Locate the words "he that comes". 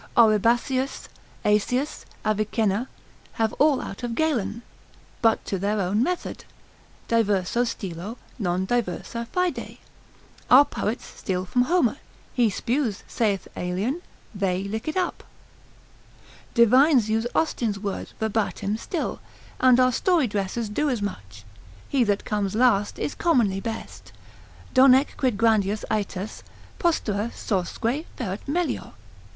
21.87-22.55